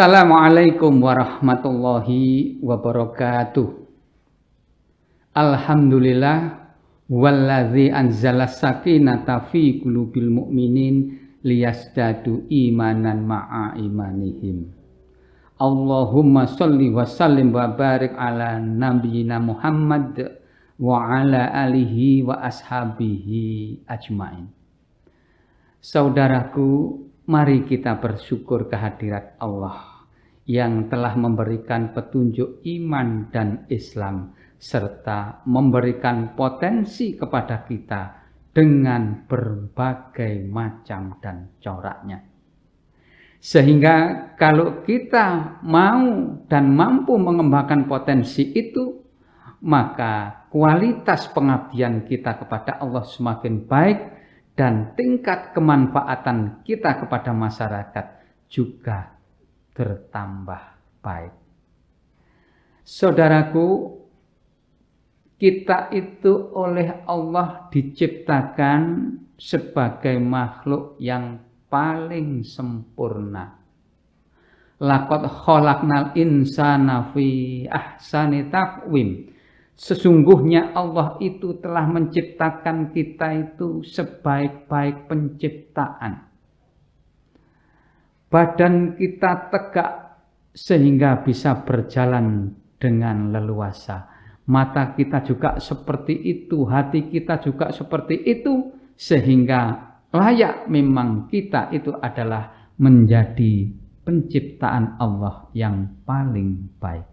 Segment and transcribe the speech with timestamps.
[0.00, 3.68] Assalamualaikum warahmatullahi wabarakatuh.
[5.36, 6.56] Alhamdulillah
[7.04, 14.72] walladzi anzala sakinata fi qulubil mu'minin liyasdadu imanan ma'a imanihim.
[15.60, 20.16] Allahumma salli wa sallim wa barik ala nabiyyina Muhammad
[20.80, 24.48] wa ala alihi wa ashabihi ajmain.
[25.84, 30.02] Saudaraku, Mari kita bersyukur kehadirat Allah
[30.50, 38.02] yang telah memberikan petunjuk iman dan Islam serta memberikan potensi kepada kita
[38.50, 42.18] dengan berbagai macam dan coraknya.
[43.38, 49.06] Sehingga kalau kita mau dan mampu mengembangkan potensi itu,
[49.62, 54.19] maka kualitas pengabdian kita kepada Allah semakin baik
[54.58, 58.06] dan tingkat kemanfaatan kita kepada masyarakat
[58.50, 59.14] juga
[59.72, 60.62] bertambah
[61.00, 61.34] baik.
[62.84, 63.96] Saudaraku,
[65.40, 68.82] kita itu oleh Allah diciptakan
[69.40, 71.40] sebagai makhluk yang
[71.72, 73.56] paling sempurna.
[74.82, 79.29] Lakot kholaknal insana fi ahsani taqwim.
[79.80, 86.28] Sesungguhnya Allah itu telah menciptakan kita itu sebaik-baik penciptaan.
[88.28, 90.20] Badan kita tegak
[90.52, 94.04] sehingga bisa berjalan dengan leluasa.
[94.52, 99.80] Mata kita juga seperti itu, hati kita juga seperti itu, sehingga
[100.12, 103.72] layak memang kita itu adalah menjadi
[104.04, 107.09] penciptaan Allah yang paling baik.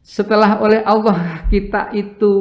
[0.00, 2.32] Setelah oleh Allah kita itu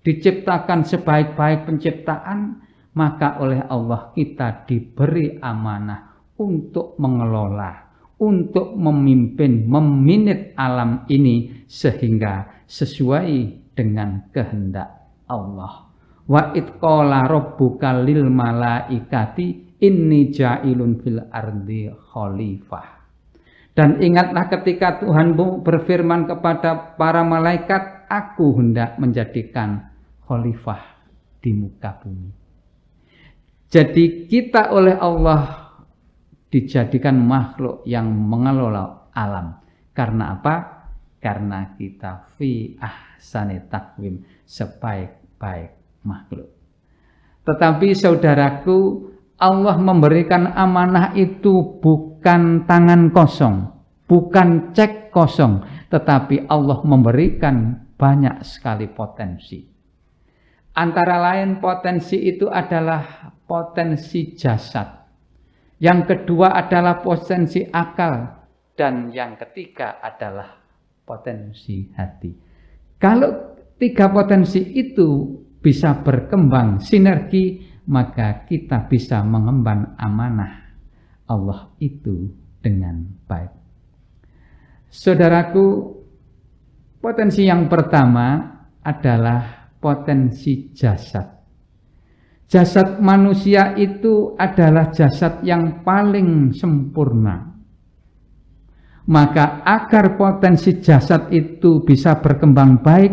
[0.00, 2.64] diciptakan sebaik-baik penciptaan,
[2.96, 13.30] maka oleh Allah kita diberi amanah untuk mengelola, untuk memimpin, meminit alam ini sehingga sesuai
[13.76, 14.88] dengan kehendak
[15.28, 15.86] Allah.
[16.28, 22.97] Wa itqala rabbuka lil malaikati inni ja'ilun fil ardi khalifah.
[23.78, 29.94] Dan ingatlah ketika Tuhanmu berfirman kepada para malaikat, aku hendak menjadikan
[30.26, 30.82] khalifah
[31.38, 32.34] di muka bumi.
[33.70, 35.70] Jadi kita oleh Allah
[36.50, 39.62] dijadikan makhluk yang mengelola alam.
[39.94, 40.54] Karena apa?
[41.22, 46.50] Karena kita fi ahsani takwim sebaik-baik makhluk.
[47.46, 49.06] Tetapi saudaraku,
[49.38, 53.68] Allah memberikan amanah itu bukan tangan kosong,
[54.08, 59.64] bukan cek kosong, tetapi Allah memberikan banyak sekali potensi.
[60.78, 64.86] Antara lain potensi itu adalah potensi jasad.
[65.82, 68.38] Yang kedua adalah potensi akal.
[68.78, 70.54] Dan yang ketiga adalah
[71.02, 72.30] potensi hati.
[72.94, 80.67] Kalau tiga potensi itu bisa berkembang sinergi maka kita bisa mengemban amanah
[81.28, 83.52] Allah itu dengan baik.
[84.88, 85.66] Saudaraku,
[86.98, 91.38] potensi yang pertama adalah potensi jasad.
[92.48, 97.44] Jasad manusia itu adalah jasad yang paling sempurna.
[99.08, 103.12] Maka agar potensi jasad itu bisa berkembang baik,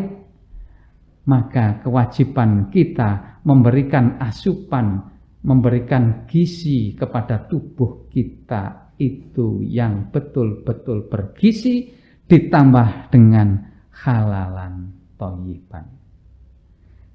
[1.28, 5.15] maka kewajiban kita memberikan asupan,
[5.46, 11.94] memberikan gizi kepada tubuh kita itu yang betul-betul bergizi
[12.26, 13.62] ditambah dengan
[13.94, 14.90] halalan
[15.22, 15.86] toyiban.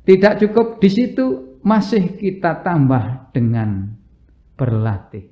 [0.07, 3.91] Tidak cukup di situ, masih kita tambah dengan
[4.55, 5.27] berlatih,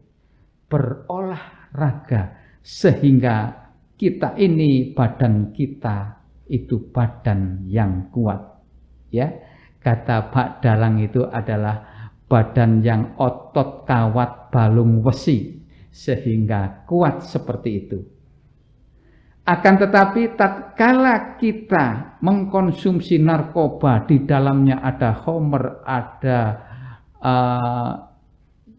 [0.66, 6.19] berolahraga, sehingga kita ini badan kita
[6.50, 8.61] itu badan yang kuat.
[9.08, 9.32] Ya,
[9.78, 11.97] Kata Pak Dalang itu adalah
[12.28, 17.98] badan yang otot kawat balung wesi sehingga kuat seperti itu.
[19.48, 26.40] Akan tetapi tatkala kita mengkonsumsi narkoba di dalamnya ada homer, ada
[27.16, 27.92] uh,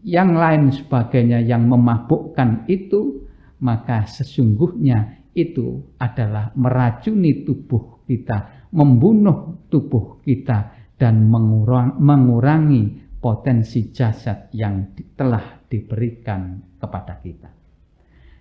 [0.05, 3.25] yang lain sebagainya yang memabukkan itu,
[3.65, 14.47] maka sesungguhnya itu adalah meracuni tubuh kita, membunuh tubuh kita dan mengurang, mengurangi potensi jasad
[14.55, 17.49] yang telah diberikan kepada kita.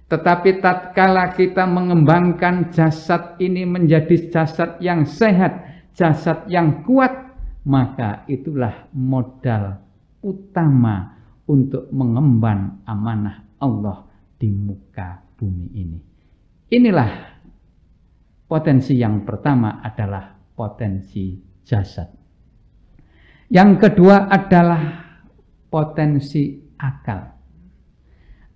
[0.08, 7.12] Tetapi tatkala kita mengembangkan jasad ini menjadi jasad yang sehat, jasad yang kuat,
[7.68, 9.84] maka itulah modal
[10.24, 11.12] utama
[11.44, 14.08] untuk mengemban amanah Allah
[14.40, 16.00] di muka bumi ini.
[16.72, 17.12] Inilah
[18.48, 22.17] potensi yang pertama adalah potensi jasad.
[23.48, 25.08] Yang kedua adalah
[25.72, 27.20] potensi akal.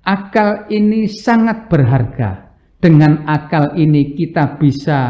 [0.05, 2.53] Akal ini sangat berharga.
[2.83, 5.00] Dengan akal ini kita bisa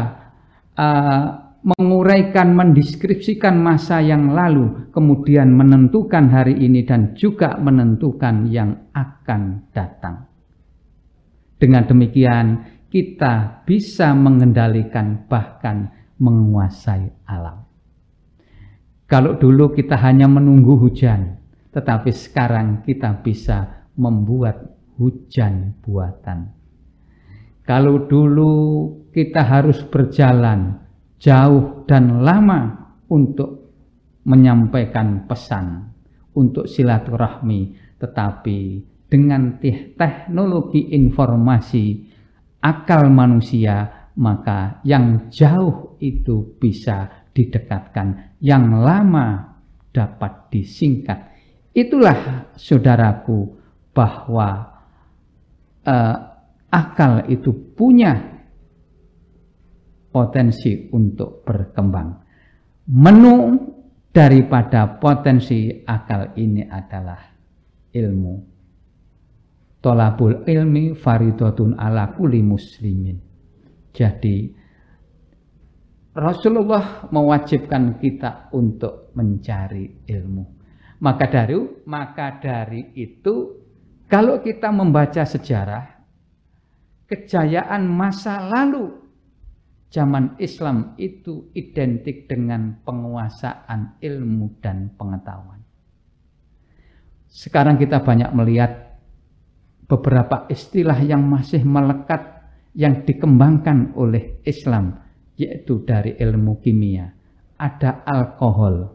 [0.77, 1.25] uh,
[1.63, 10.29] menguraikan, mendeskripsikan masa yang lalu, kemudian menentukan hari ini dan juga menentukan yang akan datang.
[11.57, 12.45] Dengan demikian,
[12.91, 15.89] kita bisa mengendalikan bahkan
[16.21, 17.62] menguasai alam.
[19.05, 21.37] Kalau dulu kita hanya menunggu hujan,
[21.73, 26.53] tetapi sekarang kita bisa membuat hujan buatan.
[27.63, 28.53] Kalau dulu
[29.15, 30.83] kita harus berjalan
[31.17, 33.71] jauh dan lama untuk
[34.27, 35.91] menyampaikan pesan,
[36.35, 38.59] untuk silaturahmi, tetapi
[39.07, 39.61] dengan
[39.95, 41.85] teknologi informasi
[42.59, 49.57] akal manusia, maka yang jauh itu bisa didekatkan, yang lama
[49.89, 51.33] dapat disingkat.
[51.73, 53.57] Itulah saudaraku
[53.93, 54.49] bahwa
[55.85, 56.17] uh,
[56.69, 58.13] akal itu punya
[60.13, 62.09] potensi untuk berkembang.
[62.93, 63.57] Menu
[64.13, 67.21] daripada potensi akal ini adalah
[67.89, 68.35] ilmu.
[69.81, 73.17] Tolabul ilmi faridotun ala kuli muslimin.
[73.93, 74.62] Jadi
[76.13, 80.45] Rasulullah mewajibkan kita untuk mencari ilmu.
[81.01, 81.57] Maka dari
[81.89, 83.59] maka dari itu
[84.07, 85.85] kalau kita membaca sejarah,
[87.09, 89.03] kejayaan masa lalu
[89.93, 95.61] zaman Islam itu identik dengan penguasaan ilmu dan pengetahuan.
[97.29, 99.01] Sekarang kita banyak melihat
[99.89, 102.21] beberapa istilah yang masih melekat
[102.73, 105.02] yang dikembangkan oleh Islam,
[105.37, 107.09] yaitu dari ilmu kimia.
[107.57, 108.91] Ada alkohol,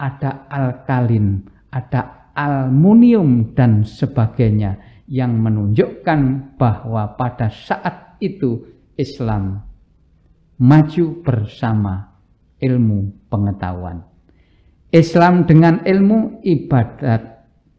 [0.00, 8.64] ada alkalin, ada aluminium dan sebagainya yang menunjukkan bahwa pada saat itu
[8.98, 9.62] Islam
[10.58, 12.16] maju bersama
[12.58, 14.02] ilmu pengetahuan.
[14.90, 17.22] Islam dengan ilmu ibadat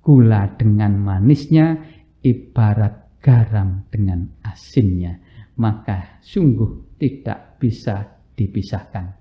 [0.05, 1.81] gula dengan manisnya,
[2.21, 5.19] ibarat garam dengan asinnya,
[5.57, 9.17] maka sungguh tidak bisa dipisahkan.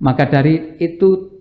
[0.00, 1.34] Maka dari itu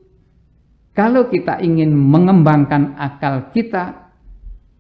[0.93, 4.13] kalau kita ingin mengembangkan akal kita,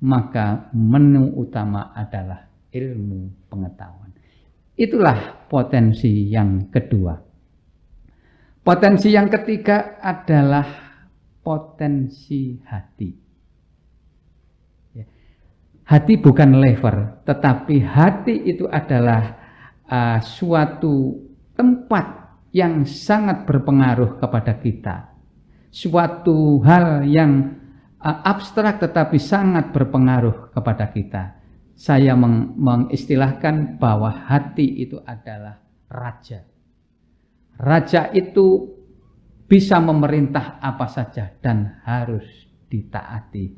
[0.03, 4.13] maka menu utama adalah ilmu pengetahuan.
[4.77, 7.17] Itulah potensi yang kedua.
[8.63, 10.65] Potensi yang ketiga adalah
[11.43, 13.11] potensi hati.
[14.95, 15.05] Ya.
[15.83, 19.42] Hati bukan lever, tetapi hati itu adalah
[19.89, 21.19] uh, suatu
[21.57, 25.13] tempat yang sangat berpengaruh kepada kita
[25.73, 27.57] suatu hal yang
[27.97, 31.23] uh, abstrak tetapi sangat berpengaruh kepada kita.
[31.73, 35.57] Saya meng mengistilahkan bahwa hati itu adalah
[35.89, 36.45] raja.
[37.57, 38.69] Raja itu
[39.49, 42.23] bisa memerintah apa saja dan harus
[42.69, 43.57] ditaati.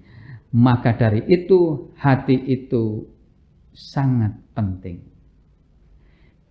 [0.55, 3.03] Maka dari itu hati itu
[3.75, 5.03] sangat penting.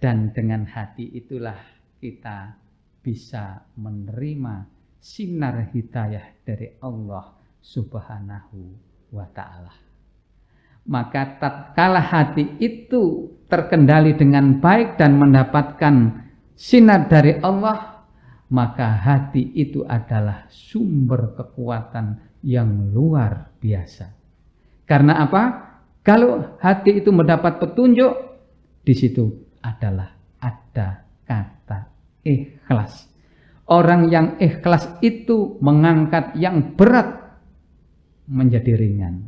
[0.04, 1.56] Dan dengan hati itulah
[1.96, 2.52] kita
[3.00, 4.68] bisa menerima
[5.00, 7.32] sinar hidayah dari Allah
[7.64, 8.60] Subhanahu
[9.16, 9.72] wa taala.
[10.84, 16.20] Maka tatkala hati itu terkendali dengan baik dan mendapatkan
[16.52, 18.04] sinar dari Allah,
[18.52, 24.12] maka hati itu adalah sumber kekuatan yang luar biasa.
[24.84, 25.42] Karena apa?
[26.04, 28.12] Kalau hati itu mendapat petunjuk,
[28.84, 30.12] di situ adalah
[30.44, 31.88] ada kata
[32.20, 33.14] ikhlas
[33.64, 37.40] Orang yang ikhlas itu mengangkat yang berat
[38.28, 39.24] menjadi ringan.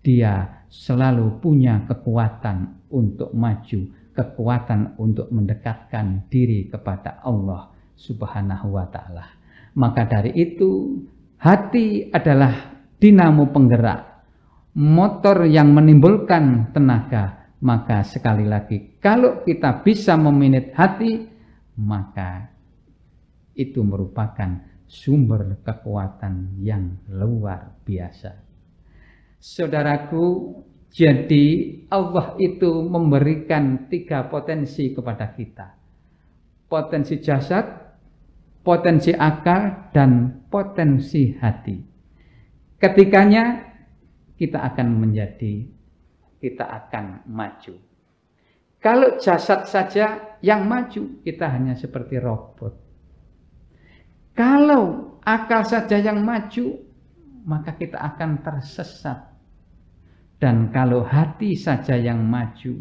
[0.00, 9.28] Dia selalu punya kekuatan untuk maju, kekuatan untuk mendekatkan diri kepada Allah Subhanahu wa taala.
[9.76, 11.04] Maka dari itu,
[11.36, 14.00] hati adalah dinamo penggerak,
[14.80, 17.45] motor yang menimbulkan tenaga.
[17.56, 21.24] Maka sekali lagi, kalau kita bisa meminit hati,
[21.80, 22.52] maka
[23.56, 28.36] itu merupakan sumber kekuatan yang luar biasa.
[29.40, 30.52] Saudaraku,
[30.92, 31.46] jadi
[31.92, 35.76] Allah itu memberikan tiga potensi kepada kita.
[36.68, 37.64] Potensi jasad,
[38.60, 41.76] potensi akal, dan potensi hati.
[42.76, 43.64] Ketikanya
[44.36, 45.75] kita akan menjadi
[46.40, 47.74] kita akan maju.
[48.80, 52.74] Kalau jasad saja yang maju, kita hanya seperti robot.
[54.36, 56.76] Kalau akal saja yang maju,
[57.48, 59.32] maka kita akan tersesat.
[60.36, 62.76] Dan kalau hati saja yang maju,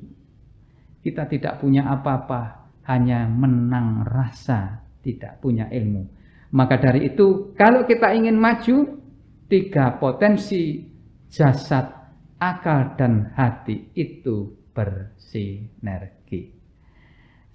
[1.00, 6.06] kita tidak punya apa-apa, hanya menang rasa, tidak punya ilmu.
[6.54, 9.00] Maka dari itu, kalau kita ingin maju,
[9.48, 10.86] tiga potensi
[11.32, 12.05] jasad,
[12.39, 16.51] akal, dan hati itu bersinergi.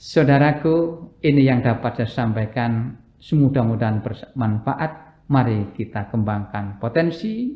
[0.00, 0.76] Saudaraku,
[1.20, 2.96] ini yang dapat saya sampaikan.
[3.20, 4.92] Semudah-mudahan bermanfaat.
[5.28, 7.52] Mari kita kembangkan potensi.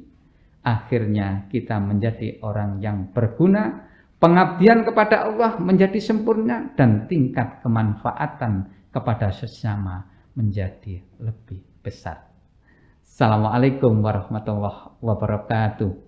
[0.61, 3.89] Akhirnya kita menjadi orang yang berguna.
[4.21, 10.05] Pengabdian kepada Allah menjadi sempurna dan tingkat kemanfaatan kepada sesama
[10.37, 12.29] menjadi lebih besar.
[13.05, 16.04] Assalamualaikum warahmatullahi wabarakatuh.